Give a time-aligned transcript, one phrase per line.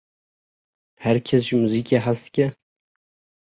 [1.03, 2.47] Her kes ji muzîkê hez dike?